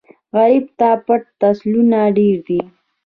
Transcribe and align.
غریب 0.35 0.65
ته 0.79 0.89
پټ 1.05 1.21
تسلونه 1.41 1.99
ډېر 2.17 2.37
دي 2.47 2.61